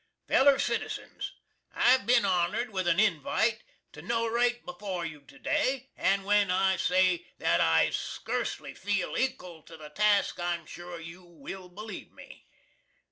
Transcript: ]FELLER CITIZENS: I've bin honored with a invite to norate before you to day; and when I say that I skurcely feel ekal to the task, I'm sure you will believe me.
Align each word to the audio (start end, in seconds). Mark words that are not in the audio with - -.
]FELLER 0.29 0.57
CITIZENS: 0.57 1.33
I've 1.75 2.07
bin 2.07 2.25
honored 2.25 2.71
with 2.71 2.87
a 2.87 2.97
invite 2.99 3.61
to 3.91 4.01
norate 4.01 4.65
before 4.65 5.05
you 5.05 5.21
to 5.21 5.37
day; 5.37 5.91
and 5.95 6.25
when 6.25 6.49
I 6.49 6.77
say 6.77 7.27
that 7.37 7.61
I 7.61 7.91
skurcely 7.91 8.75
feel 8.75 9.11
ekal 9.13 9.63
to 9.67 9.77
the 9.77 9.89
task, 9.89 10.39
I'm 10.39 10.65
sure 10.65 10.99
you 10.99 11.23
will 11.23 11.69
believe 11.69 12.11
me. 12.13 12.47